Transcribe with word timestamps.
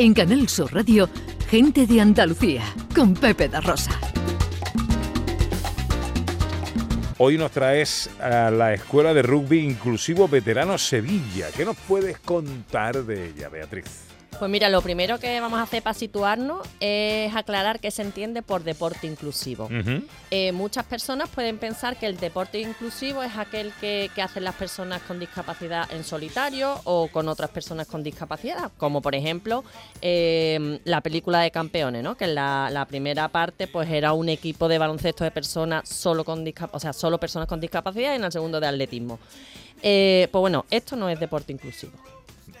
En 0.00 0.14
Canal 0.14 0.48
Sur 0.48 0.72
Radio, 0.72 1.08
Gente 1.50 1.84
de 1.84 2.00
Andalucía, 2.00 2.62
con 2.94 3.14
Pepe 3.14 3.48
da 3.48 3.60
Rosa. 3.60 3.98
Hoy 7.18 7.36
nos 7.36 7.50
traes 7.50 8.08
a 8.20 8.48
la 8.52 8.74
Escuela 8.74 9.12
de 9.12 9.22
Rugby 9.22 9.58
Inclusivo 9.58 10.28
Veterano 10.28 10.78
Sevilla. 10.78 11.48
¿Qué 11.56 11.64
nos 11.64 11.76
puedes 11.76 12.20
contar 12.20 13.02
de 13.04 13.30
ella, 13.30 13.48
Beatriz? 13.48 14.07
Pues 14.38 14.48
mira, 14.52 14.68
lo 14.68 14.80
primero 14.82 15.18
que 15.18 15.40
vamos 15.40 15.58
a 15.58 15.62
hacer 15.62 15.82
para 15.82 15.94
situarnos 15.94 16.64
es 16.78 17.34
aclarar 17.34 17.80
qué 17.80 17.90
se 17.90 18.02
entiende 18.02 18.40
por 18.40 18.62
deporte 18.62 19.08
inclusivo. 19.08 19.68
Eh, 20.30 20.52
muchas 20.52 20.84
personas 20.84 21.28
pueden 21.28 21.58
pensar 21.58 21.96
que 21.96 22.06
el 22.06 22.16
deporte 22.18 22.60
inclusivo 22.60 23.24
es 23.24 23.36
aquel 23.36 23.72
que, 23.80 24.10
hacen 24.22 24.44
las 24.44 24.54
personas 24.54 25.02
con 25.02 25.18
discapacidad 25.18 25.90
en 25.92 26.04
solitario 26.04 26.80
o 26.84 27.08
con 27.08 27.28
otras 27.28 27.50
personas 27.50 27.86
con 27.86 28.02
discapacidad, 28.02 28.70
como 28.76 29.00
por 29.00 29.14
ejemplo 29.14 29.64
eh, 30.02 30.80
la 30.84 31.00
película 31.00 31.40
de 31.40 31.50
campeones, 31.50 32.02
¿no? 32.02 32.16
que 32.16 32.24
en 32.24 32.34
la, 32.34 32.86
primera 32.88 33.28
parte 33.28 33.66
pues 33.66 33.90
era 33.90 34.12
un 34.12 34.28
equipo 34.28 34.68
de 34.68 34.78
baloncesto 34.78 35.24
de 35.24 35.30
personas 35.30 35.88
solo 35.88 36.24
con 36.24 36.44
o 36.72 36.80
sea, 36.80 36.92
solo 36.92 37.18
personas 37.18 37.48
con 37.48 37.60
discapacidad 37.60 38.12
y 38.12 38.16
en 38.16 38.24
el 38.24 38.32
segundo 38.32 38.60
de 38.60 38.66
atletismo. 38.66 39.18
Eh, 39.82 40.28
pues 40.30 40.40
bueno, 40.40 40.64
esto 40.70 40.96
no 40.96 41.08
es 41.08 41.18
deporte 41.18 41.52
inclusivo. 41.52 41.92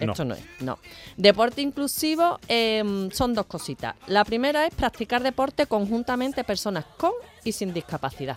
Esto 0.00 0.24
no, 0.24 0.34
es, 0.34 0.44
no. 0.60 0.78
Deporte 1.16 1.60
inclusivo 1.60 2.38
em, 2.48 3.10
son 3.10 3.34
dos 3.34 3.46
cositas. 3.46 3.94
La 4.06 4.24
primera 4.24 4.66
es 4.66 4.74
practicar 4.74 5.22
deporte 5.22 5.66
conjuntamente 5.66 6.44
personas 6.44 6.84
con 6.96 7.12
y 7.44 7.52
sin 7.52 7.72
discapacidad. 7.72 8.36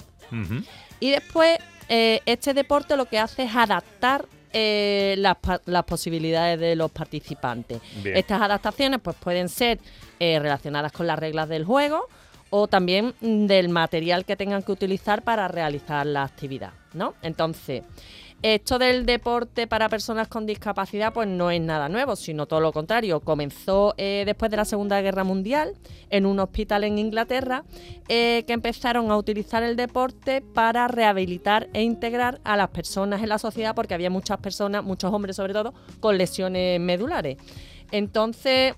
Y 0.99 1.09
después, 1.09 1.57
eh, 1.89 2.21
este 2.25 2.53
deporte 2.53 2.95
lo 2.95 3.05
que 3.05 3.19
hace 3.19 3.43
es 3.43 3.55
adaptar 3.55 4.25
eh, 4.53 5.15
las, 5.17 5.85
posibilidades 5.85 6.59
de 6.59 6.75
los 6.75 6.91
participantes. 6.91 7.81
Estas 8.03 8.41
adaptaciones 8.41 8.99
pues 9.01 9.15
pueden 9.15 9.47
ser 9.47 9.79
eh, 10.19 10.39
relacionadas 10.39 10.91
con 10.91 11.07
las 11.07 11.17
reglas 11.17 11.47
del 11.47 11.63
juego 11.63 12.07
o 12.49 12.67
también 12.67 13.13
del 13.21 13.69
material 13.69 14.25
que 14.25 14.35
tengan 14.35 14.61
que 14.61 14.73
utilizar 14.73 15.23
para 15.23 15.47
realizar 15.47 16.05
la 16.05 16.23
actividad, 16.23 16.73
¿no? 16.93 17.13
Entonces, 17.21 17.83
esto 18.41 18.79
del 18.79 19.05
deporte 19.05 19.67
para 19.67 19.87
personas 19.87 20.27
con 20.27 20.45
discapacidad 20.45 21.13
pues 21.13 21.27
no 21.27 21.51
es 21.51 21.61
nada 21.61 21.89
nuevo, 21.89 22.15
sino 22.15 22.47
todo 22.47 22.59
lo 22.59 22.71
contrario. 22.71 23.19
Comenzó 23.19 23.93
eh, 23.97 24.23
después 24.25 24.49
de 24.49 24.57
la 24.57 24.65
Segunda 24.65 24.99
Guerra 25.01 25.23
Mundial 25.23 25.75
en 26.09 26.25
un 26.25 26.39
hospital 26.39 26.83
en 26.83 26.97
Inglaterra 26.97 27.63
eh, 28.07 28.43
que 28.47 28.53
empezaron 28.53 29.11
a 29.11 29.17
utilizar 29.17 29.61
el 29.61 29.75
deporte 29.75 30.41
para 30.41 30.87
rehabilitar 30.87 31.69
e 31.73 31.83
integrar 31.83 32.41
a 32.43 32.57
las 32.57 32.69
personas 32.69 33.21
en 33.21 33.29
la 33.29 33.37
sociedad 33.37 33.75
porque 33.75 33.93
había 33.93 34.09
muchas 34.09 34.39
personas, 34.39 34.83
muchos 34.83 35.13
hombres 35.13 35.35
sobre 35.35 35.53
todo, 35.53 35.73
con 35.99 36.17
lesiones 36.17 36.79
medulares. 36.79 37.37
Entonces, 37.91 38.73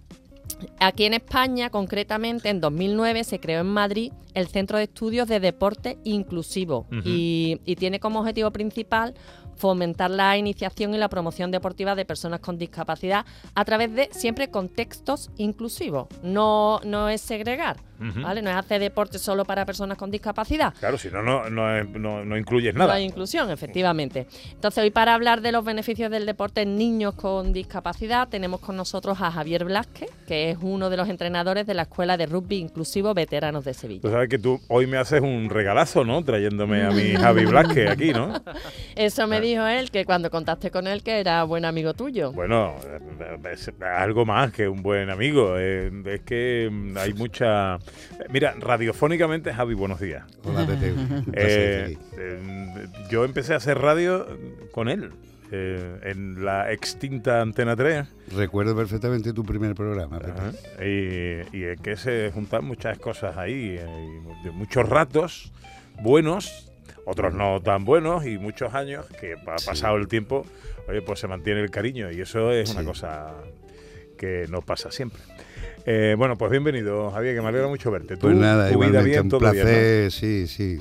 Aquí 0.80 1.05
en 1.05 1.13
España, 1.13 1.69
concretamente, 1.69 2.49
en 2.49 2.61
2009 2.61 3.23
se 3.23 3.39
creó 3.39 3.61
en 3.61 3.67
Madrid 3.67 4.11
el 4.33 4.47
Centro 4.47 4.77
de 4.77 4.85
Estudios 4.85 5.27
de 5.27 5.39
Deporte 5.39 5.97
Inclusivo 6.03 6.88
y, 7.03 7.59
y, 7.66 7.75
tiene 7.75 8.00
como 8.00 8.19
objetivo 8.19 8.52
principal 8.52 9.13
fomentar 9.55 10.09
la 10.09 10.38
iniciación 10.38 10.94
y 10.94 10.97
la 10.97 11.09
promoción 11.09 11.52
deportiva 11.52 11.95
de 11.95 12.05
personas 12.05 12.39
con 12.39 12.58
discapacidad 12.58 13.25
a 13.55 13.66
través 13.66 13.94
de 13.94 14.09
siempre 14.11 14.50
contextos 14.50 15.30
inclusivos. 15.38 16.08
No, 16.22 16.80
no 16.83 17.09
es 17.09 17.22
segregar, 17.22 17.78
¿vale? 18.00 18.41
No 18.41 18.50
es 18.50 18.55
hacer 18.55 18.81
deporte 18.81 19.19
solo 19.19 19.45
para 19.45 19.66
personas 19.66 19.97
con 19.97 20.11
discapacidad. 20.11 20.73
Claro, 20.80 20.97
si 20.97 21.09
no, 21.09 21.22
no, 21.22 21.50
no, 21.50 22.25
no 22.25 22.38
incluyes 22.38 22.75
nada. 22.75 22.95
Hay 22.95 23.03
inclusión, 23.03 23.50
efectivamente. 23.52 24.28
Entonces, 24.52 24.83
hoy 24.83 24.91
para 24.91 25.13
hablar 25.13 25.41
de 25.41 25.52
los 25.52 25.63
beneficios 25.63 26.11
del 26.11 26.25
deporte 26.25 26.61
en 26.61 26.78
niños 26.78 27.13
con 27.13 27.53
discapacidad, 27.53 28.28
tenemos 28.28 28.59
con 28.59 28.75
nosotros 28.75 29.22
a 29.22 29.31
Javier 29.31 29.66
Blasque, 29.66 30.09
que 30.28 30.33
es 30.34 30.58
uno 30.62 30.89
de 30.89 30.98
los 30.98 31.09
entrenadores 31.09 31.66
de 31.66 31.73
la 31.73 31.84
Escuela 31.84 32.17
de 32.17 32.26
Rugby 32.26 32.58
Inclusivo 32.58 33.14
Veteranos 33.14 33.66
de 33.66 33.73
Sevilla. 33.73 34.02
Tú 34.02 34.09
sabes 34.09 34.30
que 34.30 34.40
tú 34.40 34.59
hoy 34.67 34.88
me 34.88 34.98
haces 34.98 35.22
un 35.22 35.50
regalazo, 35.50 36.03
¿no? 36.03 36.23
Trayéndome 36.23 36.84
a 36.84 36.92
mi 36.92 37.14
Javi 37.14 37.45
Blasque 37.45 37.90
aquí, 37.90 38.12
¿no? 38.13 38.34
Eso 38.96 39.28
me 39.28 39.41
dijo 39.41 39.66
él, 39.66 39.91
que 39.91 40.06
cuando 40.06 40.30
contaste 40.30 40.72
con 40.72 40.88
él 40.88 41.03
que 41.03 41.19
era 41.19 41.44
buen 41.44 41.66
amigo 41.66 41.94
tuyo. 41.94 42.31
Bueno, 42.31 42.75
es 43.52 43.72
algo 43.81 44.25
más 44.25 44.52
que 44.52 44.68
un 44.68 44.81
buen 44.81 45.09
amigo. 45.09 45.56
Eh, 45.57 45.91
es 46.06 46.22
que 46.22 46.69
mm, 46.72 46.97
hay 46.97 47.13
mucha... 47.13 47.78
Mira, 48.30 48.53
radiofónicamente, 48.59 49.53
Javi, 49.53 49.74
buenos 49.74 50.00
días. 50.00 50.24
Hola, 50.44 50.66
Pepe. 50.66 50.94
Eh, 51.36 51.97
eh, 52.18 52.88
yo 53.09 53.25
empecé 53.25 53.53
a 53.53 53.57
hacer 53.57 53.78
radio 53.80 54.28
con 54.72 54.88
él. 54.88 55.12
En 55.52 56.44
la 56.44 56.72
extinta 56.72 57.42
Antena 57.42 57.76
3. 57.76 58.08
Recuerdo 58.36 58.76
perfectamente 58.76 59.34
tu 59.34 59.44
primer 59.44 59.76
programa. 59.76 60.20
Y, 60.80 61.56
y, 61.56 61.64
es 61.64 61.80
que 61.80 61.96
se 61.96 62.31
juntan 62.34 62.66
muchas 62.66 62.98
cosas 62.98 63.38
ahí, 63.38 63.76
de 63.76 64.52
muchos 64.52 64.88
ratos 64.88 65.52
buenos 66.02 66.74
otros 67.06 67.34
no 67.34 67.62
tan 67.62 67.86
buenos 67.86 68.26
y 68.26 68.38
muchos 68.38 68.74
años 68.74 69.06
que 69.20 69.34
ha 69.34 69.56
pasado 69.58 69.98
el 69.98 70.08
tiempo, 70.08 70.46
oye, 70.88 71.02
pues 71.02 71.20
se 71.20 71.28
mantiene 71.28 71.62
el 71.62 71.70
cariño 71.70 72.12
y 72.12 72.22
eso 72.22 72.52
es 72.52 72.74
una 72.74 72.84
cosa 72.84 73.34
que 74.18 74.46
no 74.50 74.62
pasa 74.62 74.92
siempre. 74.92 75.22
Eh, 75.86 76.16
bueno, 76.18 76.38
pues 76.38 76.50
bienvenido, 76.50 77.12
Javier, 77.12 77.36
que 77.36 77.42
me 77.42 77.50
alegra 77.50 77.68
mucho 77.68 77.92
verte. 77.92 78.16
Pues 78.16 78.36
nada, 78.36 78.72
tu 78.72 78.80
vida 78.80 79.02
bien, 79.02 79.24
un 79.24 79.40
placer, 79.40 80.12
sí, 80.12 80.48
sí, 80.48 80.80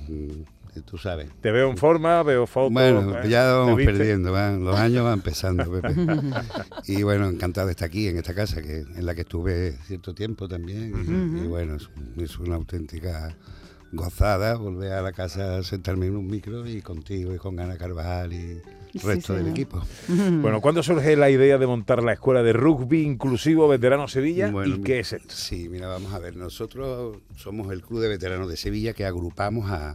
tú 0.80 0.96
sabes. 0.98 1.28
Te 1.40 1.50
veo 1.50 1.70
en 1.70 1.76
forma, 1.76 2.22
veo 2.22 2.46
fotos. 2.46 2.72
Bueno, 2.72 3.18
¿eh? 3.18 3.28
ya 3.28 3.52
vamos 3.52 3.76
perdiendo, 3.76 4.30
los 4.30 4.78
años 4.78 5.04
van 5.04 5.14
empezando, 5.14 5.70
Pepe. 5.70 5.94
y 6.86 7.02
bueno, 7.02 7.28
encantado 7.28 7.66
de 7.66 7.72
estar 7.72 7.88
aquí, 7.88 8.08
en 8.08 8.16
esta 8.16 8.34
casa, 8.34 8.62
que 8.62 8.78
en 8.78 9.06
la 9.06 9.14
que 9.14 9.22
estuve 9.22 9.72
cierto 9.86 10.14
tiempo 10.14 10.48
también. 10.48 11.40
y, 11.44 11.46
bueno, 11.46 11.76
es 12.16 12.38
una 12.38 12.56
auténtica 12.56 13.36
gozada 13.92 14.56
volver 14.56 14.92
a 14.92 15.02
la 15.02 15.12
casa, 15.12 15.62
sentarme 15.62 16.06
en 16.06 16.16
un 16.16 16.26
micro 16.26 16.66
y 16.66 16.80
contigo 16.80 17.34
y 17.34 17.38
con 17.38 17.60
Ana 17.60 17.76
Carvajal 17.76 18.32
y 18.32 18.62
el 18.94 19.00
resto 19.00 19.34
del 19.34 19.48
equipo. 19.48 19.82
Bueno, 20.08 20.60
¿cuándo 20.60 20.82
surge 20.82 21.14
la 21.16 21.30
idea 21.30 21.58
de 21.58 21.66
montar 21.66 22.02
la 22.02 22.14
escuela 22.14 22.42
de 22.42 22.54
rugby 22.54 23.02
inclusivo 23.02 23.68
Veterano 23.68 24.08
Sevilla 24.08 24.52
y 24.64 24.80
qué 24.80 25.00
es 25.00 25.12
esto? 25.12 25.34
Sí, 25.34 25.68
mira, 25.68 25.88
vamos 25.88 26.12
a 26.14 26.18
ver, 26.18 26.36
nosotros 26.36 27.18
somos 27.36 27.70
el 27.70 27.82
club 27.82 28.00
de 28.00 28.08
veteranos 28.08 28.48
de 28.48 28.56
Sevilla 28.56 28.94
que 28.94 29.04
agrupamos 29.04 29.70
a 29.70 29.94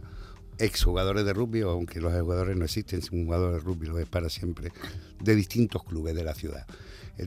exjugadores 0.58 1.24
de 1.24 1.32
rugby, 1.32 1.62
aunque 1.62 2.00
los 2.00 2.12
jugadores 2.12 2.56
no 2.56 2.64
existen, 2.64 3.00
un 3.12 3.24
jugador 3.24 3.54
de 3.54 3.60
rugby 3.60 3.86
lo 3.86 3.98
es 3.98 4.08
para 4.08 4.28
siempre, 4.28 4.72
de 5.20 5.34
distintos 5.34 5.84
clubes 5.84 6.14
de 6.14 6.24
la 6.24 6.34
ciudad. 6.34 6.66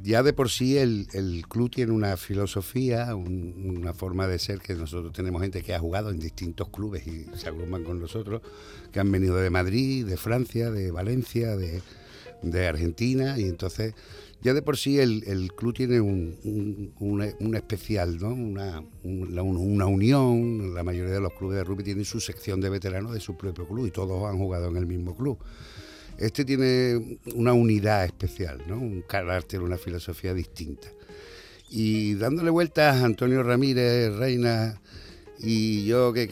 Ya 0.04 0.24
de 0.24 0.32
por 0.32 0.50
sí 0.50 0.78
el, 0.78 1.08
club 1.50 1.70
tiene 1.70 1.92
una 1.92 2.16
filosofía, 2.16 3.14
una 3.14 3.94
forma 3.94 4.26
de 4.26 4.40
ser 4.40 4.60
que 4.60 4.74
nosotros 4.74 5.12
tenemos 5.12 5.42
gente 5.42 5.64
que 5.64 5.74
ha 5.74 5.80
jugado 5.80 6.12
en 6.12 6.20
distintos 6.20 6.70
clubes 6.70 7.06
y 7.06 7.26
se 7.36 7.50
agrupan 7.50 7.84
con 7.84 8.00
nosotros, 8.00 8.42
que 8.94 9.02
han 9.02 9.12
venido 9.12 9.36
de 9.36 9.50
Madrid, 9.50 10.06
de 10.06 10.16
Francia, 10.16 10.72
de 10.72 10.92
Valencia, 10.92 11.58
de, 11.58 11.82
Argentina 12.68 13.38
y 13.38 13.44
entonces 13.44 13.94
ya 14.42 14.54
de 14.54 14.62
por 14.62 14.78
sí 14.78 15.00
el, 15.00 15.52
club 15.56 15.74
tiene 15.74 16.02
un, 16.02 17.54
especial, 17.56 18.18
¿no? 18.18 18.30
Una, 18.30 18.84
una, 19.04 19.86
unión, 19.86 20.74
la 20.74 20.84
mayoría 20.84 21.14
de 21.14 21.22
los 21.22 21.34
clubes 21.34 21.58
de 21.58 21.64
rugby 21.64 21.84
tienen 21.84 22.06
su 22.06 22.20
sección 22.20 22.60
de 22.60 22.70
veteranos 22.70 23.14
de 23.14 23.20
su 23.20 23.38
propio 23.38 23.68
club 23.68 23.86
y 23.86 23.92
todos 23.92 24.28
han 24.28 24.40
jugado 24.40 24.70
en 24.70 24.78
el 24.78 24.88
mismo 24.88 25.16
club. 25.16 25.38
Este 26.18 26.44
tiene 26.44 27.20
una 27.36 27.54
unidad 27.54 28.06
especial, 28.06 28.64
¿no? 28.68 28.78
un 28.78 29.02
carácter, 29.02 29.62
una 29.62 29.78
filosofía 29.78 30.34
distinta. 30.34 30.88
Y 31.70 32.16
dándole 32.16 32.50
vueltas 32.50 32.98
a 32.98 33.06
Antonio 33.06 33.44
Ramírez, 33.44 34.14
Reina 34.16 34.82
y 35.44 35.86
yo, 35.86 36.14
que, 36.14 36.28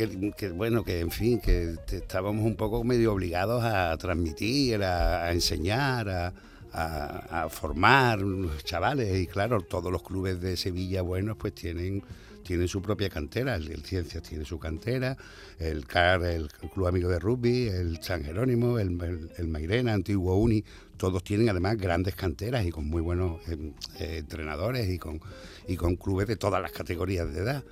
bueno, 0.54 0.84
que 0.84 1.00
en 1.00 1.10
fin, 1.10 1.40
que 1.40 1.76
estábamos 1.92 2.46
un 2.46 2.56
poco 2.56 2.84
medio 2.84 3.12
obligados 3.12 3.64
a 3.64 3.98
transmitir, 3.98 4.84
a, 4.84 5.32
enseñar, 5.32 6.34
a, 6.72 7.50
formar 7.50 8.20
chavales. 8.64 9.20
Y 9.20 9.26
claro, 9.26 9.62
todos 9.62 9.92
los 9.92 10.04
clubes 10.04 10.40
de 10.40 10.56
Sevilla 10.56 11.02
buenos 11.02 11.38
pues 11.38 11.56
tienen 11.56 12.04
tiene 12.44 12.68
su 12.68 12.82
propia 12.82 13.10
cantera, 13.10 13.56
el, 13.56 13.84
Ciencias 13.84 14.24
tiene 14.24 14.44
su 14.44 14.58
cantera, 14.58 15.16
el 15.60 15.86
CAR, 15.86 16.24
el, 16.24 16.50
Club 16.74 16.88
Amigo 16.88 17.08
de 17.08 17.20
Rugby, 17.20 17.68
el 17.68 18.02
San 18.02 18.24
Jerónimo, 18.24 18.80
el, 18.80 19.30
el, 19.38 19.48
Mairena, 19.48 19.94
Antiguo 19.94 20.36
Uni, 20.36 20.64
todos 20.98 21.24
tienen 21.24 21.50
además 21.50 21.78
grandes 21.78 22.16
canteras 22.16 22.66
y 22.66 22.72
con 22.72 22.88
muy 22.88 23.04
buenos 23.04 23.40
eh, 23.50 24.18
entrenadores 24.18 24.90
y 24.90 24.98
con, 24.98 25.22
y 25.68 25.76
con 25.76 25.96
clubes 25.96 26.28
de 26.28 26.38
todas 26.38 26.60
las 26.60 26.72
categorías 26.72 27.32
de 27.32 27.40
edad. 27.40 27.64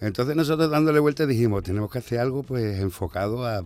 Entonces 0.00 0.36
nosotros 0.36 0.70
dándole 0.70 0.98
vuelta 0.98 1.26
dijimos, 1.26 1.62
tenemos 1.62 1.90
que 1.90 1.98
hacer 1.98 2.18
algo 2.18 2.42
pues 2.42 2.78
enfocado 2.80 3.46
a, 3.46 3.64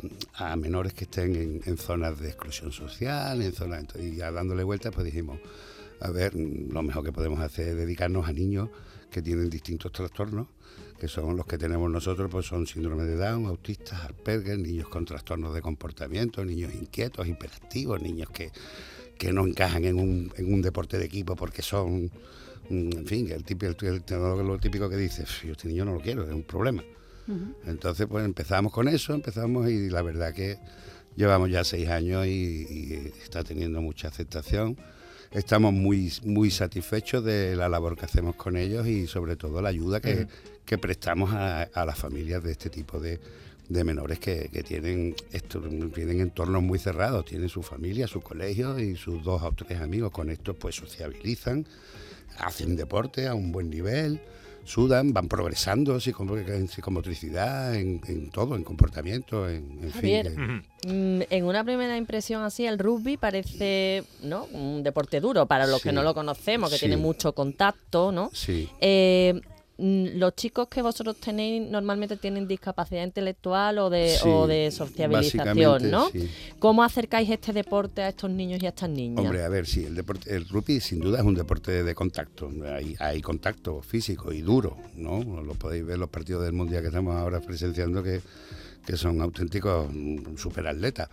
menores 0.57 0.95
que 0.95 1.05
estén 1.05 1.61
en, 1.65 1.77
zonas 1.77 2.21
de 2.21 2.29
exclusión 2.29 2.73
social, 2.73 3.43
en 3.43 3.53
zonas, 3.53 3.85
y 3.99 4.17
ya 4.17 4.31
dándole 4.31 4.63
vuelta 4.63 4.91
pues 4.91 5.05
dijimos, 5.05 5.41
a 6.01 6.11
ver, 6.11 6.35
lo 6.35 6.83
mejor 6.83 7.05
que 7.05 7.13
podemos 7.13 7.41
hacer 7.41 7.69
es 7.69 7.77
dedicarnos 7.77 8.29
a 8.29 8.33
niños 8.33 8.69
que 9.11 9.23
tienen 9.23 9.51
distintos 9.51 9.91
trastornos, 9.91 10.47
que 11.01 11.09
son 11.09 11.37
los 11.37 11.47
que 11.47 11.59
tenemos 11.59 11.91
nosotros, 11.91 12.31
pues 12.31 12.47
son 12.47 12.67
síndrome 12.67 13.05
de 13.05 13.17
Down, 13.17 13.47
autistas, 13.47 14.05
Asperger, 14.05 14.59
niños 14.59 14.89
con 14.89 15.05
trastornos 15.05 15.53
de 15.53 15.63
comportamiento, 15.63 16.45
niños 16.45 16.73
inquietos, 16.75 17.27
hiperactivos, 17.27 18.01
niños 18.01 18.31
que, 18.31 18.53
que 19.19 19.33
no 19.33 19.47
encajan 19.47 19.85
en 19.85 19.99
un, 19.99 20.33
en 20.37 20.55
un 20.55 20.63
deporte 20.63 20.97
de 20.97 21.07
equipo 21.07 21.35
porque 21.35 21.63
son 21.63 22.05
mm, 22.05 22.11
en 22.71 23.05
fin, 23.07 23.31
el 23.31 23.45
típico, 23.45 23.75
lo 24.43 24.59
típico 24.59 24.89
que 24.89 24.97
dice, 24.97 25.25
yo 25.45 25.53
este 25.53 25.69
niño 25.69 25.85
no 25.85 25.95
lo 25.95 26.01
quiero, 26.01 26.25
es 26.25 26.33
un 26.33 26.45
problema. 26.45 26.83
Entonces, 27.65 28.09
pues 28.09 28.25
empezamos 28.25 28.73
con 28.73 28.89
eso, 28.89 29.15
empezamos 29.15 29.71
y 29.71 29.89
la 29.89 30.03
verdad 30.03 30.35
que 30.35 30.59
llevamos 31.15 31.49
ya 31.49 31.63
seis 31.63 31.89
años 31.89 32.27
y, 32.27 33.13
está 33.23 33.45
teniendo 33.45 33.81
mucha 33.81 34.09
aceptación. 34.09 34.77
Estamos 35.31 35.73
muy, 35.73 36.13
muy 36.25 36.51
satisfechos 36.51 37.25
de 37.25 37.55
la 37.55 37.69
labor 37.69 37.97
que 37.97 38.05
hacemos 38.05 38.35
con 38.35 38.57
ellos 38.57 38.87
y 38.89 39.07
sobre 39.07 39.37
todo 39.37 39.63
la 39.63 39.69
ayuda 39.69 40.01
que, 40.01 40.27
prestamos 40.79 41.33
a, 41.33 41.69
las 41.75 41.99
familias 41.99 42.43
de 42.43 42.53
este 42.53 42.71
tipo 42.71 42.99
de, 42.99 43.21
menores 43.71 44.19
que, 44.19 44.49
tienen, 44.67 45.15
esto, 45.33 45.61
tienen 45.95 46.21
entornos 46.21 46.63
muy 46.63 46.79
cerrados, 46.79 47.25
tienen 47.25 47.49
su 47.49 47.63
familia, 47.63 48.07
su 48.07 48.21
colegio 48.21 48.79
y 48.79 48.97
sus 48.97 49.23
dos 49.23 49.43
o 49.43 49.53
tres 49.53 49.81
amigos. 49.81 50.11
Con 50.11 50.31
esto 50.31 50.55
pues 50.55 50.75
sociabilizan, 50.75 51.67
hacen 52.39 52.77
deporte 52.77 53.27
a 53.27 53.35
un 53.35 53.53
buen 53.53 53.71
nivel 53.71 54.21
sudan, 54.65 55.13
van 55.13 55.29
progresando 55.29 55.95
en 55.95 56.69
psicomotricidad, 56.69 57.75
en, 57.75 58.01
en 58.07 58.31
todo, 58.31 58.57
en 58.57 58.65
comportamiento, 58.65 59.49
en, 59.49 59.91
fin. 59.93 60.63
Mm, 60.87 61.23
en 61.29 61.45
una 61.45 61.65
primera 61.65 61.97
impresión 61.97 62.43
así, 62.43 62.67
el 62.67 62.79
rugby 62.79 63.17
parece 63.17 64.05
¿no? 64.23 64.45
un 64.53 64.83
deporte 64.83 65.21
duro 65.21 65.47
para 65.47 65.67
los 65.67 65.83
que 65.83 65.93
no 65.93 66.03
lo 66.03 66.15
conocemos, 66.15 66.71
que 66.71 66.79
tiene 66.79 66.97
mucho 66.97 67.33
contacto, 67.33 68.13
¿no? 68.13 68.31
Sí. 68.33 68.69
Eh, 68.81 69.41
los 69.81 70.35
chicos 70.35 70.69
que 70.69 70.83
vosotros 70.83 71.17
tenéis 71.17 71.69
normalmente 71.71 72.17
tienen 72.17 72.47
discapacidad 72.47 73.05
intelectual 73.05 73.79
o 73.79 73.91
de, 73.91 74.17
o 74.25 74.47
de 74.47 74.71
sociabilización, 74.71 75.91
¿no? 75.91 76.09
¿Cómo 76.59 76.83
acercáis 76.83 77.31
este 77.31 77.53
deporte 77.53 78.03
a 78.03 78.09
estos 78.09 78.31
niños 78.31 78.63
y 78.63 78.67
a 78.67 78.71
estas 78.71 78.91
niñas? 78.91 79.25
Hombre, 79.25 79.43
a 79.43 79.49
ver, 79.49 79.67
sí, 79.67 79.85
el 79.85 79.95
deporte, 79.95 80.35
el 80.35 80.49
rugby 80.49 80.81
sin 80.81 81.01
duda 81.01 81.19
es 81.21 81.25
un 81.25 81.35
deporte 81.35 81.83
de 81.83 81.95
contacto. 81.95 82.51
Hay, 82.75 82.95
hay 82.99 83.23
contacto 83.23 83.81
físico 83.81 84.33
y 84.33 84.43
duro, 84.43 84.77
¿no? 84.97 85.23
Lo 85.43 85.55
podéis 85.55 85.87
ver 85.87 85.99
los 85.99 86.11
partidos 86.11 86.45
del 86.45 86.53
mundial 86.53 86.83
que 86.83 86.89
estamos 86.89 87.17
ahora 87.17 87.41
presenciando 87.41 88.03
que, 88.03 88.21
que 88.87 88.97
son 88.97 89.21
auténticos 89.23 89.89
mm, 89.91 90.37
superatletas. 90.37 91.09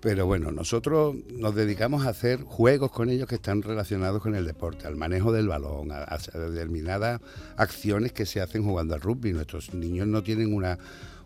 Pero 0.00 0.26
bueno, 0.26 0.52
nosotros 0.52 1.16
nos 1.32 1.54
dedicamos 1.54 2.06
a 2.06 2.10
hacer 2.10 2.42
juegos 2.42 2.90
con 2.92 3.10
ellos 3.10 3.28
que 3.28 3.34
están 3.36 3.62
relacionados 3.62 4.22
con 4.22 4.34
el 4.34 4.46
deporte, 4.46 4.86
al 4.86 4.96
manejo 4.96 5.32
del 5.32 5.48
balón, 5.48 5.90
a, 5.92 6.18
determinadas 6.34 7.20
acciones 7.56 8.12
que 8.12 8.26
se 8.26 8.40
hacen 8.40 8.64
jugando 8.64 8.94
al 8.94 9.00
rugby. 9.00 9.32
Nuestros 9.32 9.74
niños 9.74 10.06
no 10.06 10.22
tienen 10.22 10.54
una, 10.54 10.78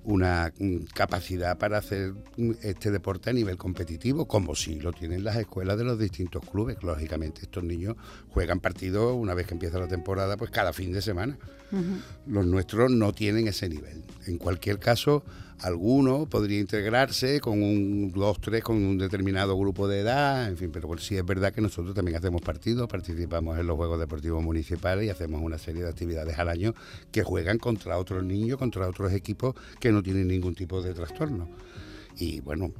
una 0.04 0.52
mm, 0.58 0.84
capacidad 0.94 1.58
para 1.58 1.78
hacer 1.78 2.14
mm, 2.36 2.52
este 2.62 2.90
deporte 2.90 3.30
a 3.30 3.32
nivel 3.32 3.56
competitivo, 3.56 4.26
como 4.26 4.54
si 4.54 4.80
lo 4.80 4.92
tienen 4.92 5.24
las 5.24 5.36
escuelas 5.36 5.78
de 5.78 5.84
los 5.84 5.98
distintos 5.98 6.42
clubes. 6.50 6.82
Lógicamente, 6.82 7.42
estos 7.42 7.64
niños 7.64 7.96
juegan 8.30 8.60
partidos 8.60 9.14
una 9.16 9.34
vez 9.34 9.46
que 9.46 9.54
empieza 9.54 9.78
la 9.78 9.88
temporada, 9.88 10.36
pues 10.36 10.50
cada 10.50 10.72
fin 10.72 10.92
de 10.92 11.02
semana. 11.02 11.38
Los 12.26 12.44
nuestros 12.44 12.90
no 12.90 13.14
tienen 13.14 13.48
ese 13.48 13.66
nivel. 13.66 14.02
En 14.26 14.36
cualquier 14.36 14.78
caso, 14.78 15.24
alguno 15.62 16.26
podría 16.26 16.58
integrarse 16.58 17.40
con 17.40 17.62
un 17.62 18.10
dos, 18.10 18.40
tres, 18.40 18.62
con 18.64 18.76
un 18.76 18.98
determinado 18.98 19.56
grupo 19.56 19.86
de 19.86 20.00
edad, 20.00 20.48
en 20.48 20.56
fin, 20.56 20.70
pero 20.72 20.88
sí 20.98 21.16
es 21.16 21.24
verdad 21.24 21.52
que 21.52 21.60
nosotros 21.60 21.94
también 21.94 22.16
hacemos 22.16 22.42
partidos, 22.42 22.88
participamos 22.88 23.58
en 23.58 23.66
los 23.66 23.76
Juegos 23.76 24.00
Deportivos 24.00 24.42
Municipales 24.42 25.06
y 25.06 25.10
hacemos 25.10 25.40
una 25.40 25.58
serie 25.58 25.84
de 25.84 25.88
actividades 25.88 26.38
al 26.38 26.48
año 26.48 26.74
que 27.12 27.22
juegan 27.22 27.58
contra 27.58 27.96
otros 27.96 28.24
niños, 28.24 28.58
contra 28.58 28.88
otros 28.88 29.12
equipos 29.12 29.54
que 29.78 29.91
no 29.92 30.02
tienen 30.02 30.28
ningún 30.28 30.54
tipo 30.54 30.82
de 30.82 30.94
trastorno. 30.94 31.48
Y 32.18 32.40
bueno, 32.40 32.72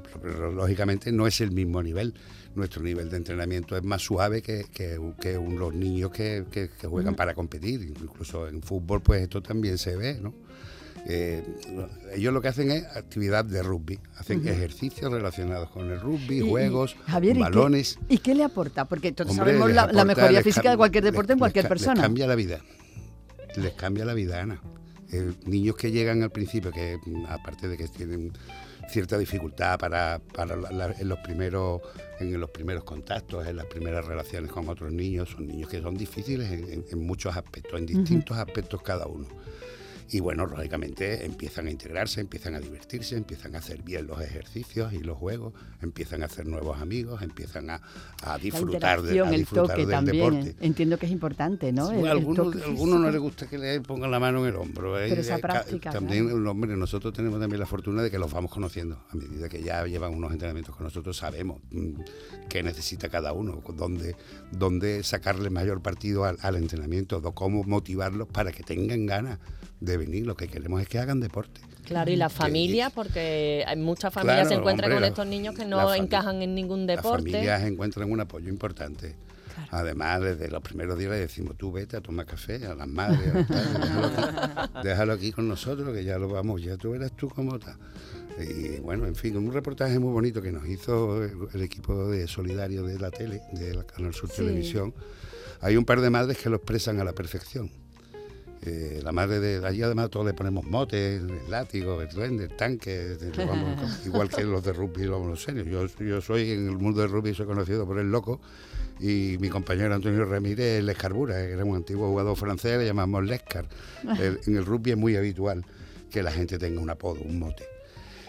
lógicamente 0.54 1.10
no 1.10 1.26
es 1.26 1.40
el 1.40 1.52
mismo 1.52 1.82
nivel. 1.82 2.14
Nuestro 2.54 2.82
nivel 2.82 3.08
de 3.08 3.16
entrenamiento 3.16 3.76
es 3.76 3.82
más 3.82 4.02
suave 4.02 4.42
que, 4.42 4.66
que, 4.72 4.98
los 5.34 5.74
niños 5.74 6.10
que, 6.10 6.44
que 6.50 6.86
juegan 6.86 7.14
para 7.14 7.34
competir. 7.34 7.82
Incluso 7.82 8.46
en 8.46 8.62
fútbol, 8.62 9.00
pues 9.00 9.22
esto 9.22 9.42
también 9.42 9.78
se 9.78 9.96
ve, 9.96 10.18
¿no? 10.20 10.34
Eh, 11.06 11.42
ellos 12.14 12.32
lo 12.32 12.40
que 12.40 12.48
hacen 12.48 12.70
es 12.70 12.84
actividad 12.96 13.44
de 13.44 13.62
rugby, 13.62 13.98
hacen 14.18 14.46
ejercicios 14.46 15.10
relacionados 15.10 15.68
con 15.70 15.90
el 15.90 16.00
rugby, 16.00 16.40
juegos, 16.40 16.96
balones. 17.08 17.98
¿y 18.08 18.18
qué, 18.18 18.34
le 18.34 18.44
aporta? 18.44 18.84
Porque 18.84 19.10
todos 19.10 19.34
sabemos 19.34 19.70
la, 19.72 20.04
mejoría 20.04 20.42
física 20.42 20.70
de 20.70 20.76
cualquier 20.76 21.04
deporte 21.04 21.32
en 21.32 21.40
cualquier 21.40 21.66
persona. 21.66 21.94
Les 21.94 22.02
cambia 22.02 22.26
la 22.26 22.36
vida, 22.36 22.60
les 23.56 23.72
cambia 23.72 24.04
la 24.04 24.14
vida, 24.14 24.42
Ana. 24.42 24.60
Eh, 25.12 25.32
niños 25.44 25.76
que 25.76 25.90
llegan 25.90 26.22
al 26.22 26.30
principio, 26.30 26.70
que 26.70 26.98
aparte 27.28 27.68
de 27.68 27.76
que 27.76 27.86
tienen 27.88 28.32
cierta 28.88 29.18
dificultad 29.18 29.78
para, 29.78 30.20
en 30.98 31.08
los 31.08 31.18
primeros 31.20 31.80
en 32.18 32.40
los 32.40 32.50
primeros 32.50 32.84
contactos, 32.84 33.46
en 33.46 33.56
las 33.56 33.66
primeras 33.66 34.04
relaciones 34.06 34.50
con 34.50 34.68
otros 34.68 34.92
niños, 34.92 35.30
son 35.30 35.46
niños 35.46 35.68
que 35.68 35.80
son 35.80 35.96
difíciles 35.96 36.50
en, 36.50 37.06
muchos 37.06 37.36
aspectos, 37.36 37.78
en 37.78 37.86
distintos 37.86 38.36
aspectos 38.36 38.82
cada 38.82 39.06
uno. 39.06 39.26
Y 40.12 40.20
bueno, 40.20 40.44
lógicamente 40.44 41.24
empiezan 41.24 41.68
a 41.68 41.70
integrarse, 41.70 42.20
empiezan 42.20 42.54
a 42.54 42.60
divertirse, 42.60 43.16
empiezan 43.16 43.54
a 43.54 43.58
hacer 43.58 43.82
bien 43.82 44.06
los 44.06 44.20
ejercicios 44.20 44.92
y 44.92 44.98
los 44.98 45.16
juegos, 45.16 45.54
empiezan 45.80 46.22
a 46.22 46.26
hacer 46.26 46.46
nuevos 46.46 46.82
amigos, 46.82 47.22
empiezan 47.22 47.70
a, 47.70 47.80
disfrutar, 48.38 49.00
de, 49.00 49.18
el 49.18 49.46
toque 49.46 49.86
también, 49.86 50.54
Entiendo 50.60 50.98
que 50.98 51.06
es 51.06 51.12
importante, 51.12 51.72
¿no? 51.72 51.88
a 51.88 52.10
algunos, 52.10 52.54
no 52.54 53.10
les 53.10 53.20
gusta 53.22 53.48
que 53.48 53.56
le 53.56 53.80
pongan 53.80 54.10
la 54.10 54.20
mano 54.20 54.42
en 54.42 54.52
el 54.52 54.56
hombro. 54.56 55.00
¿eh? 55.00 55.06
Pero 55.08 55.22
esa 55.22 55.38
práctica. 55.38 55.90
También, 55.90 56.46
hombre, 56.46 56.76
nosotros 56.76 57.14
tenemos 57.14 57.40
también 57.40 57.60
la 57.60 57.66
fortuna 57.66 58.02
de 58.02 58.10
que 58.10 58.18
los 58.18 58.30
vamos 58.30 58.50
conociendo. 58.50 59.02
A 59.08 59.16
medida 59.16 59.48
que 59.48 59.62
ya 59.62 59.86
llevan 59.86 60.12
unos 60.14 60.30
entrenamientos 60.30 60.76
con 60.76 60.84
nosotros, 60.84 61.16
sabemos 61.16 61.62
mm, 61.70 61.94
qué 62.50 62.62
necesita 62.62 63.08
cada 63.08 63.32
uno, 63.32 63.62
dónde, 63.74 64.14
dónde 64.50 65.04
sacarle 65.04 65.48
mayor 65.48 65.80
partido 65.80 66.26
al, 66.26 66.36
al 66.42 66.56
entrenamiento, 66.56 67.22
cómo 67.32 67.64
motivarlos 67.64 68.28
para 68.28 68.52
que 68.52 68.62
tengan 68.62 69.06
ganas 69.06 69.38
de 69.84 69.96
venir. 69.96 70.26
Lo 70.26 70.36
que 70.36 70.48
queremos 70.48 70.80
es 70.80 70.88
que 70.88 70.98
hagan 70.98 71.20
deporte. 71.20 71.60
Claro, 71.84 72.10
y 72.10 72.16
la 72.16 72.28
familia, 72.28 72.90
porque 72.90 73.64
hay 73.66 73.76
muchas 73.76 74.14
familias 74.14 74.48
se 74.48 74.54
encuentran 74.54 74.90
con 74.92 75.04
estos 75.04 75.26
niños 75.26 75.54
que 75.54 75.64
no 75.64 75.92
encajan 75.94 76.40
en 76.42 76.54
ningún 76.54 76.86
deporte. 76.86 77.24
Las 77.24 77.32
familias 77.32 77.62
encuentran 77.62 78.10
un 78.10 78.20
apoyo 78.20 78.48
importante. 78.48 79.14
Además, 79.70 80.20
desde 80.22 80.48
los 80.48 80.62
primeros 80.62 80.98
días 80.98 81.10
le 81.10 81.18
decimos, 81.18 81.56
tú 81.56 81.72
vete 81.72 81.96
a 81.96 82.00
tomar 82.00 82.24
café 82.24 82.64
a 82.66 82.74
las 82.74 82.88
madres, 82.88 83.20
déjalo, 84.82 85.12
aquí, 85.12 85.30
con 85.32 85.46
nosotros, 85.46 85.94
que 85.94 86.04
ya 86.04 86.18
lo 86.18 86.28
vamos, 86.28 86.62
ya 86.62 86.76
tú 86.78 86.92
verás 86.92 87.12
tú 87.12 87.28
cómo 87.28 87.56
está. 87.56 87.76
Y 88.38 88.80
bueno, 88.80 89.06
en 89.06 89.14
fin, 89.14 89.36
un 89.36 89.52
reportaje 89.52 89.98
muy 89.98 90.10
bonito 90.12 90.40
que 90.40 90.52
nos 90.52 90.66
hizo 90.66 91.22
el, 91.22 91.60
equipo 91.60 92.08
de 92.08 92.26
Solidario 92.28 92.84
de 92.84 92.98
la 92.98 93.10
tele, 93.10 93.42
de 93.52 93.74
la 93.74 93.84
Canal 93.84 94.14
Sur 94.14 94.30
Televisión. 94.30 94.94
Hay 95.60 95.76
un 95.76 95.84
par 95.84 96.00
de 96.00 96.08
madres 96.08 96.38
que 96.38 96.48
lo 96.48 96.56
expresan 96.56 96.98
a 97.00 97.04
la 97.04 97.12
perfección 97.12 97.81
eh, 98.64 99.00
la 99.02 99.10
madre 99.10 99.40
de 99.40 99.66
allí 99.66 99.82
además 99.82 100.08
todos 100.08 100.24
le 100.24 100.34
ponemos 100.34 100.64
motes, 100.64 101.20
el 101.20 101.50
látigo, 101.50 102.00
el 102.00 102.08
duende, 102.08 102.44
el 102.44 102.56
tanque, 102.56 103.16
igual 104.06 104.28
que 104.28 104.44
los 104.44 104.62
de 104.62 104.72
rugby 104.72 105.06
vamos 105.06 105.28
los 105.28 105.42
serios. 105.42 105.66
Yo, 105.66 106.04
yo 106.04 106.20
soy 106.20 106.52
en 106.52 106.68
el 106.68 106.78
mundo 106.78 107.00
del 107.00 107.10
rugby 107.10 107.34
soy 107.34 107.46
conocido 107.46 107.84
por 107.86 107.98
el 107.98 108.12
loco 108.12 108.40
y 109.00 109.36
mi 109.40 109.48
compañero 109.48 109.92
Antonio 109.92 110.24
Ramírez 110.24 110.78
el 110.78 110.88
Escarbura, 110.88 111.34
que 111.34 111.52
era 111.52 111.64
un 111.64 111.74
antiguo 111.74 112.08
jugador 112.08 112.36
francés, 112.36 112.78
le 112.78 112.86
llamamos 112.86 113.24
Lescar. 113.24 113.66
en 114.04 114.56
el 114.56 114.64
rugby 114.64 114.92
es 114.92 114.96
muy 114.96 115.16
habitual 115.16 115.64
que 116.08 116.22
la 116.22 116.30
gente 116.30 116.56
tenga 116.56 116.80
un 116.80 116.90
apodo, 116.90 117.20
un 117.20 117.40
mote. 117.40 117.64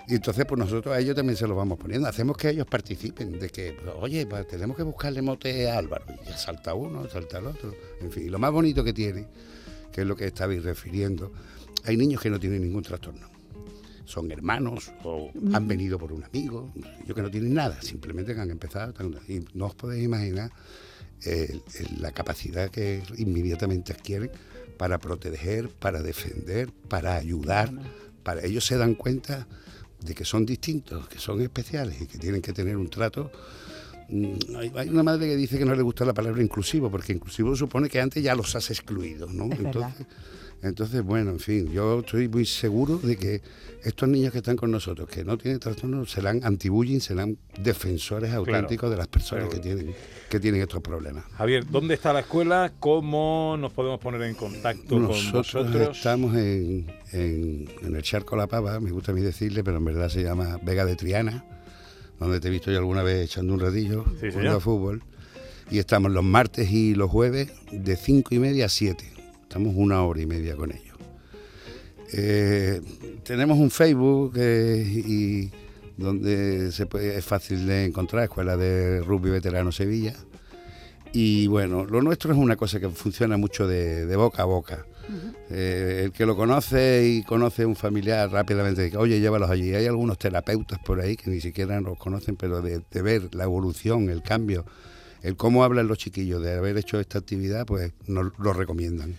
Y 0.08 0.15
entonces, 0.15 0.46
pues 0.46 0.58
nosotros 0.58 0.96
a 0.96 1.00
ellos 1.00 1.15
también 1.15 1.38
se 1.38 1.48
los 1.48 1.55
vamos 1.55 1.77
poniendo. 1.77 2.08
Hacemos 2.08 2.36
que 2.36 2.50
ellos 2.50 2.65
participen, 2.65 3.39
de 3.39 3.50
que, 3.50 3.77
pues, 3.81 3.96
oye, 4.00 4.25
pues, 4.25 4.48
tenemos 4.48 4.75
que 4.75 4.84
buscarle 4.84 5.22
mote 5.22 5.69
a 5.69 5.77
Álvaro. 5.77 6.05
Y 6.22 6.25
ya 6.27 6.38
salta 6.38 6.74
uno, 6.74 7.08
salta 7.08 7.38
el 7.38 7.48
otro. 7.48 7.74
En 8.01 8.12
fin, 8.12 8.25
y 8.25 8.29
lo 8.29 8.38
más 8.38 8.51
bonito 8.51 8.84
que 8.84 8.91
tiene 8.91 9.27
que 9.93 10.01
es 10.01 10.07
lo 10.07 10.15
que 10.15 10.25
estabais 10.25 10.63
refiriendo, 10.63 11.31
hay 11.85 11.95
niños 11.95 12.21
que 12.21 12.29
no 12.29 12.39
tienen 12.39 12.62
ningún 12.63 12.83
trastorno. 12.83 13.29
Son 14.05 14.29
hermanos 14.31 14.91
o 15.03 15.31
han 15.53 15.65
venido 15.65 15.97
por 15.97 16.12
un 16.12 16.23
amigo, 16.25 16.73
ellos 17.03 17.15
que 17.15 17.21
no 17.21 17.31
tienen 17.31 17.53
nada, 17.53 17.81
simplemente 17.81 18.38
han 18.38 18.51
empezado. 18.51 18.93
Y 19.29 19.45
no 19.53 19.67
os 19.67 19.75
podéis 19.75 20.03
imaginar 20.03 20.51
eh, 21.23 21.62
la 22.00 22.12
capacidad 22.12 22.69
que 22.69 23.01
inmediatamente 23.17 23.93
adquieren 23.93 24.31
para 24.77 25.00
proteger, 25.00 25.69
para 25.69 26.01
defender, 26.01 26.71
para 26.89 27.15
ayudar. 27.15 27.71
Para 28.23 28.43
ellos 28.43 28.65
se 28.65 28.77
dan 28.77 28.95
cuenta 28.95 29.47
de 30.01 30.13
que 30.13 30.25
son 30.25 30.45
distintos, 30.45 31.07
que 31.07 31.19
son 31.19 31.41
especiales 31.41 32.01
y 32.01 32.07
que 32.07 32.17
tienen 32.17 32.41
que 32.41 32.51
tener 32.51 32.75
un 32.75 32.89
trato 32.89 33.31
hay 34.75 34.89
una 34.89 35.03
madre 35.03 35.27
que 35.27 35.36
dice 35.36 35.58
que 35.58 35.65
no 35.65 35.75
le 35.75 35.82
gusta 35.82 36.05
la 36.05 36.13
palabra 36.13 36.41
inclusivo, 36.41 36.89
porque 36.89 37.13
inclusivo 37.13 37.55
supone 37.55 37.89
que 37.89 38.00
antes 38.00 38.24
ya 38.24 38.36
los 38.36 38.55
has 38.55 38.70
excluido, 38.70 39.27
¿no? 39.32 39.46
Entonces, 39.46 40.05
entonces, 40.63 41.03
bueno, 41.03 41.32
en 41.32 41.39
fin, 41.39 41.70
yo 41.72 42.00
estoy 42.00 42.29
muy 42.29 42.46
seguro 42.46 42.98
de 42.98 43.17
que 43.17 43.41
estos 43.84 44.08
niños 44.08 44.32
que 44.32 44.38
están 44.38 44.55
con 44.55 44.72
nosotros, 44.72 45.10
que 45.10 45.25
no 45.25 45.38
tienen 45.38 45.60
trastorno, 45.60 46.05
serán 46.05 46.39
anti-bullying, 46.41 47.01
serán 47.01 47.38
defensores 47.62 48.32
auténticos 48.32 48.89
de 48.89 48.96
las 48.96 49.08
personas 49.08 49.50
que 49.50 49.60
tienen 49.60 49.93
que 50.29 50.39
tienen 50.39 50.62
estos 50.62 50.82
problemas. 50.82 51.25
Javier, 51.38 51.65
¿dónde 51.70 51.96
está 51.96 52.13
la 52.13 52.22
escuela? 52.22 52.72
¿Cómo 52.79 53.58
nos 53.60 53.74
podemos 53.74 54.00
poner 54.00 54.22
en 54.22 54.36
contacto 54.36 54.96
con 54.96 55.32
vosotros? 55.32 55.98
Estamos 55.98 56.34
en, 56.36 56.88
en, 57.12 57.70
en, 57.82 57.96
el 57.96 58.01
Charco 58.01 58.38
La 58.38 58.48
Pava, 58.48 58.79
me 58.79 58.91
gusta 58.91 59.12
a 59.12 59.15
mí 59.15 59.22
decirle, 59.22 59.63
pero 59.63 59.77
en 59.77 59.86
verdad 59.86 60.08
se 60.08 60.24
llama 60.24 60.60
Vega 60.63 60.86
de 60.86 60.96
Triana 60.96 61.43
donde 62.20 62.39
te 62.39 62.48
he 62.48 62.51
visto 62.51 62.72
yo 62.72 62.77
alguna 62.77 63.03
vez 63.03 63.25
echando 63.25 63.53
un 63.53 63.60
ratillo 63.60 64.05
jugando 64.20 64.58
a 64.58 64.60
fútbol. 64.60 65.03
Y 65.72 65.79
estamos 65.79 66.12
los 66.12 66.24
martes 66.24 66.72
y 66.72 66.93
los 66.93 67.10
jueves 67.10 67.51
de 67.72 67.96
5 67.96 68.36
y 68.36 68.39
media 68.39 68.65
a 68.65 68.70
7. 68.70 69.03
Estamos 69.43 69.74
una 69.75 70.03
hora 70.03 70.22
y 70.22 70.25
media 70.25 70.55
con 70.55 70.72
ellos. 70.72 70.98
Eh, 72.12 72.82
tenemos 73.24 73.58
un 73.58 73.72
Facebook 73.72 74.34
eh, 74.36 74.84
y 74.86 75.51
donde 75.98 76.72
se 76.72 76.86
puede, 76.86 77.17
es 77.17 77.25
fácil 77.25 77.65
de 77.65 77.86
encontrar, 77.86 78.24
Escuela 78.24 78.58
de 78.58 79.01
Rugby 79.01 79.32
Veterano 79.32 79.72
Sevilla. 79.72 80.13
Y 81.12 81.48
bueno, 81.48 81.86
lo 81.86 82.01
nuestro 82.01 82.34
es 82.34 82.39
una 82.39 82.55
cosa 82.55 82.79
que 82.79 82.89
funciona 82.89 83.38
mucho 83.38 83.67
de, 83.67 84.15
boca 84.15 84.43
a 84.43 84.46
boca. 84.46 84.86
Eh, 85.50 86.01
el 86.05 86.12
que 86.12 86.25
lo 86.25 86.36
conoce 86.36 87.05
y 87.07 87.24
conoce 87.24 87.65
un 87.65 87.75
familiar 87.75 88.31
rápidamente 88.31 88.83
dice, 88.83 88.98
oye, 88.98 89.19
llévalos 89.19 89.50
allí. 89.50 89.74
Hay 89.74 89.86
algunos 89.86 90.17
terapeutas 90.17 90.79
por 90.79 91.00
ahí 91.00 91.15
que 91.15 91.29
ni 91.29 91.41
siquiera 91.41 91.79
los 91.81 91.98
conocen, 91.98 92.36
pero 92.36 92.62
de, 92.62 92.81
ver 93.01 93.33
la 93.36 93.43
evolución, 93.43 94.10
el 94.10 94.22
cambio, 94.22 94.65
el 95.22 95.36
cómo 95.36 95.63
hablan 95.63 95.88
los 95.88 95.98
chiquillos 95.98 96.41
de 96.41 96.55
haber 96.55 96.77
hecho 96.77 97.00
esta 97.00 97.19
actividad, 97.19 97.65
pues 97.65 97.91
nos 98.07 98.31
lo 98.39 98.53
recomiendan. 98.53 99.15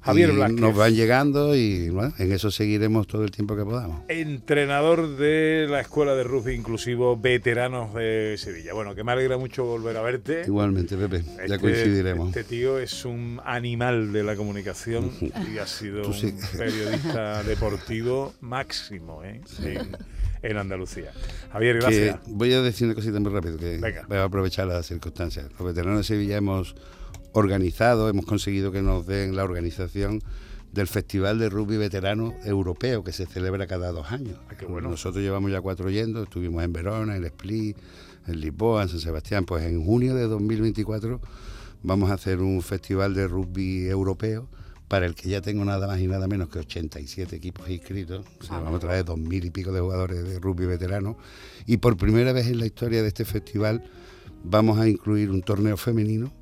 Javier 0.00 0.32
Nos 0.34 0.76
van 0.76 0.94
llegando 0.94 1.54
y 1.54 1.92
en 2.18 2.32
eso 2.32 2.50
seguiremos 2.50 3.06
todo 3.06 3.24
el 3.24 3.30
tiempo 3.30 3.56
que 3.56 3.64
podamos. 3.64 4.02
Entrenador 4.08 5.16
de 5.16 5.66
la 5.68 5.80
Escuela 5.80 6.14
de 6.14 6.24
Rugby 6.24 6.54
Inclusivo 6.54 7.16
Veteranos 7.16 7.94
de 7.94 8.36
Sevilla. 8.38 8.74
Bueno, 8.74 8.94
que 8.94 9.04
me 9.04 9.12
alegra 9.12 9.38
mucho 9.38 9.64
volver 9.64 9.96
a 9.96 10.02
verte. 10.02 10.42
Igualmente, 10.46 10.96
Pepe, 10.96 11.22
ya 11.22 11.44
este, 11.44 11.58
coincidiremos. 11.58 12.28
Este 12.28 12.44
tío 12.44 12.78
es 12.78 13.04
un 13.04 13.40
animal 13.44 14.12
de 14.12 14.22
la 14.22 14.36
comunicación 14.36 15.10
y 15.20 15.58
ha 15.58 15.66
sido 15.66 16.08
un 16.08 16.40
periodista 16.56 17.42
deportivo 17.44 18.34
máximo 18.40 19.22
¿eh? 19.24 19.40
en, 20.42 20.56
Andalucía. 20.56 21.12
Javier, 21.52 21.76
gracias. 21.80 22.18
voy 22.26 22.52
a 22.52 22.62
decir 22.62 22.86
una 22.86 22.94
cosita 22.94 23.18
muy 23.20 23.32
rápido, 23.32 23.58
que 23.58 23.80
voy 24.08 24.18
a 24.18 24.24
aprovechar 24.24 24.66
las 24.66 24.86
circunstancias. 24.86 25.46
Los 25.58 25.66
veteranos 25.66 25.98
de 25.98 26.04
Sevilla 26.04 26.36
hemos 26.36 26.74
organizado, 27.32 28.08
hemos 28.08 28.26
conseguido 28.26 28.72
que 28.72 28.82
nos 28.82 29.06
den 29.06 29.36
la 29.36 29.44
organización 29.44 30.20
del 30.72 30.86
Festival 30.86 31.38
de 31.38 31.48
Rugby 31.48 31.76
Veterano 31.76 32.34
Europeo 32.44 33.02
que 33.02 33.12
se 33.12 33.26
celebra 33.26 33.66
cada 33.66 33.90
dos 33.90 34.12
años. 34.12 34.38
Ah, 34.48 34.54
bueno. 34.68 34.90
Nosotros 34.90 35.22
llevamos 35.22 35.50
ya 35.50 35.60
cuatro 35.60 35.90
yendo, 35.90 36.22
estuvimos 36.22 36.62
en 36.62 36.72
Verona, 36.72 37.16
en 37.16 37.24
Split, 37.24 37.76
en 38.26 38.40
Lisboa, 38.40 38.82
en 38.82 38.88
San 38.88 39.00
Sebastián. 39.00 39.44
Pues 39.44 39.64
en 39.64 39.84
junio 39.84 40.14
de 40.14 40.24
2024 40.24 41.20
vamos 41.82 42.10
a 42.10 42.14
hacer 42.14 42.40
un 42.40 42.60
festival 42.62 43.14
de 43.14 43.26
rugby 43.26 43.86
europeo 43.86 44.48
para 44.88 45.06
el 45.06 45.14
que 45.14 45.28
ya 45.28 45.42
tengo 45.42 45.64
nada 45.64 45.86
más 45.86 46.00
y 46.00 46.06
nada 46.06 46.26
menos 46.28 46.48
que 46.48 46.58
87 46.58 47.36
equipos 47.36 47.68
inscritos. 47.68 48.24
Ah, 48.48 48.60
vamos 48.60 48.76
a 48.76 48.80
traer 48.80 49.04
dos 49.04 49.18
mil 49.18 49.44
y 49.44 49.50
pico 49.50 49.72
de 49.72 49.80
jugadores 49.80 50.24
de 50.24 50.38
rugby 50.38 50.66
veterano. 50.66 51.16
Y 51.66 51.78
por 51.78 51.96
primera 51.96 52.32
vez 52.32 52.46
en 52.46 52.58
la 52.58 52.66
historia 52.66 53.02
de 53.02 53.08
este 53.08 53.24
festival 53.24 53.84
vamos 54.44 54.78
a 54.78 54.88
incluir 54.88 55.30
un 55.30 55.42
torneo 55.42 55.76
femenino 55.76 56.32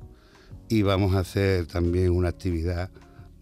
y 0.69 0.81
vamos 0.81 1.15
a 1.15 1.19
hacer 1.19 1.65
también 1.67 2.11
una 2.11 2.29
actividad 2.29 2.89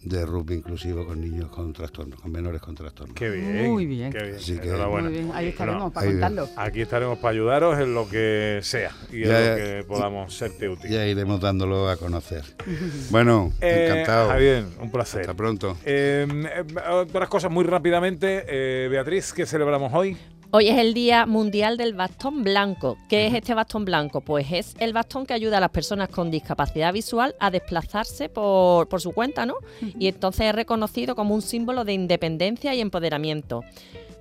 de 0.06 0.24
rugby 0.24 0.56
inclusivo 0.56 1.06
con 1.06 1.20
niños 1.20 1.50
con 1.50 1.74
trastornos, 1.74 2.22
con 2.22 2.32
menores 2.32 2.62
con 2.62 2.76
trastornos. 2.76 3.16
Qué 3.16 3.30
bien. 3.30 3.72
Muy 3.72 3.86
bien. 3.88 4.12
Qué 4.14 4.24
bien. 4.24 4.36
Así 4.36 4.58
que, 4.60 4.72
Muy 4.72 5.12
bien. 5.12 5.32
Ahí 5.34 5.48
estaremos 5.48 5.92
para 5.92 6.08
contarlo. 6.08 6.50
Aquí 6.56 6.82
estaremos 6.82 7.18
para 7.18 7.32
ayudaros 7.32 7.80
en 7.80 7.94
lo 7.96 8.08
que 8.08 8.60
sea 8.62 8.92
y 9.12 9.24
en 9.24 9.30
lo 9.30 9.56
que 9.56 9.86
podamos 9.88 10.34
serte 10.34 10.70
útil. 10.70 10.92
Ya 10.92 11.08
iremos 11.08 11.42
dándolo 11.42 11.90
a 11.90 11.98
conocer. 11.98 12.44
bueno, 13.10 13.52
eh, 13.62 13.88
encantado. 13.90 14.38
Bien, 14.38 14.68
un 14.80 14.92
placer. 14.92 15.22
Hasta 15.22 15.34
pronto. 15.34 15.76
Eh, 15.84 16.28
eh, 16.30 16.64
otras 16.92 17.28
cosas 17.28 17.52
muy 17.52 17.64
rápidamente. 17.64 18.88
Beatriz, 18.90 19.34
¿qué 19.34 19.46
celebramos 19.46 19.92
hoy? 19.94 20.18
Hoy 20.58 20.70
es 20.70 20.78
el 20.78 20.94
Día 20.94 21.26
Mundial 21.26 21.76
del 21.76 21.94
Bastón 21.94 22.46
Blanco. 22.46 22.98
¿Qué 23.10 23.28
es 23.28 23.34
este 23.34 23.54
bastón 23.54 23.84
blanco? 23.84 24.22
Pues 24.22 24.50
es 24.54 24.74
el 24.80 24.94
bastón 24.94 25.26
que 25.26 25.34
ayuda 25.34 25.58
a 25.58 25.60
las 25.60 25.72
personas 25.72 26.08
con 26.08 26.32
discapacidad 26.32 26.94
visual 26.94 27.36
a 27.42 27.52
desplazarse 27.52 28.30
por, 28.30 28.88
su 29.02 29.12
cuenta, 29.12 29.46
¿no? 29.46 29.56
Y 30.00 30.08
entonces 30.08 30.46
es 30.46 30.56
reconocido 30.56 31.14
como 31.14 31.36
un 31.36 31.42
símbolo 31.42 31.84
de 31.84 31.92
independencia 31.92 32.74
y 32.74 32.80
empoderamiento. 32.80 33.66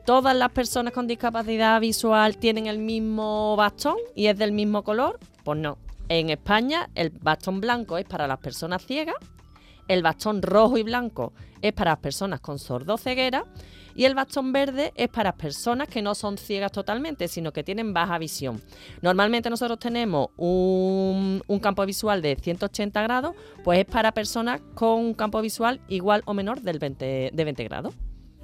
¿Todas 0.05 0.35
las 0.35 0.51
personas 0.51 0.93
con 0.93 1.07
discapacidad 1.07 1.81
visual 1.81 2.37
tienen 2.37 2.67
el 2.67 2.81
mismo 2.81 3.55
bastón 3.55 3.99
y 4.17 4.27
es 4.27 4.37
del 4.37 4.51
mismo 4.51 4.83
color? 4.83 5.21
Pues 5.45 5.61
no. 5.61 5.79
En 6.09 6.31
España 6.31 6.91
el 6.97 7.11
bastón 7.11 7.61
blanco 7.61 7.97
es 7.97 8.07
para 8.07 8.27
las 8.27 8.41
personas 8.41 8.85
ciegas, 8.85 9.15
el 9.87 10.03
bastón 10.03 10.43
rojo 10.43 10.79
y 10.79 10.83
blanco 10.83 11.33
es 11.63 11.73
para 11.73 11.93
las 11.93 12.01
personas 12.01 12.41
con 12.41 12.59
sordoceguera 12.59 13.45
y 13.95 14.05
el 14.05 14.15
bastón 14.15 14.53
verde 14.53 14.93
es 14.97 15.09
para 15.09 15.37
personas 15.37 15.89
que 15.89 16.03
no 16.03 16.15
son 16.15 16.39
ciegas 16.39 16.73
totalmente, 16.73 17.29
sino 17.29 17.53
que 17.53 17.65
tienen 17.65 17.95
baja 17.95 18.19
visión. 18.19 18.63
Normalmente 19.03 19.51
nosotros 19.51 19.79
tenemos 19.79 20.29
un, 20.37 21.43
campo 21.63 21.87
visual 21.87 22.21
de 22.21 22.37
180 22.37 23.03
grados, 23.03 23.35
pues 23.63 23.79
es 23.79 23.85
para 23.87 24.13
personas 24.13 24.61
con 24.75 25.01
un 25.01 25.15
campo 25.15 25.41
visual 25.41 25.81
igual 25.89 26.23
o 26.27 26.35
menor 26.35 26.61
del 26.61 26.79
20, 26.79 27.31
de 27.33 27.45
20 27.45 27.65
grados. 27.65 27.95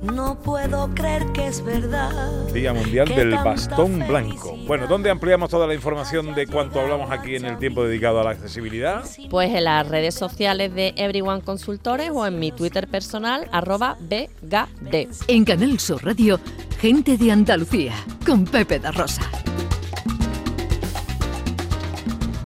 No 0.02 0.40
puedo 0.40 0.88
creer 0.94 1.26
que 1.32 1.46
es 1.46 1.62
verdad. 1.62 2.10
Día 2.54 2.72
Mundial 2.72 3.06
del 3.08 3.30
Bastón 3.34 4.02
Blanco. 4.08 4.56
Bueno, 4.66 4.86
¿dónde 4.86 5.10
ampliamos 5.10 5.50
toda 5.50 5.66
la 5.66 5.74
información 5.74 6.34
de 6.34 6.46
cuanto 6.46 6.80
hablamos 6.80 7.10
aquí 7.10 7.36
en 7.36 7.44
el 7.44 7.58
tiempo 7.58 7.84
dedicado 7.84 8.20
a 8.20 8.24
la 8.24 8.30
accesibilidad? 8.30 9.04
Pues 9.28 9.54
en 9.54 9.64
las 9.64 9.86
redes 9.86 10.14
sociales 10.14 10.74
de 10.74 10.94
Everyone 10.96 11.42
Consultores 11.42 12.10
o 12.14 12.26
en 12.26 12.38
mi 12.38 12.50
Twitter 12.50 12.88
personal, 12.88 13.48
arroba 13.52 13.98
BGD. 14.00 15.08
En 15.28 15.44
Canal 15.44 15.78
Sur 15.78 16.02
Radio, 16.02 16.40
gente 16.80 17.18
de 17.18 17.32
Andalucía, 17.32 17.94
con 18.24 18.44
Pepe 18.46 18.78
da 18.78 18.92
Rosa. 18.92 19.22